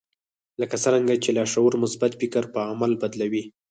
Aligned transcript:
لکه 0.61 0.75
څرنګه 0.83 1.15
چې 1.23 1.29
لاشعور 1.37 1.73
مثبت 1.83 2.11
فکر 2.21 2.43
پر 2.53 2.61
عمل 2.71 2.91
بدلوي. 3.01 3.43